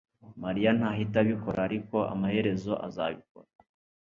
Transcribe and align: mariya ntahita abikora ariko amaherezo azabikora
mariya 0.43 0.69
ntahita 0.77 1.17
abikora 1.23 1.59
ariko 1.67 1.95
amaherezo 2.13 2.73
azabikora 2.87 3.49